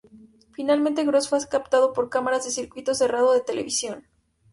[0.55, 4.07] Finalmente, Gosse fue captado por cámaras de circuito cerrado de televisión.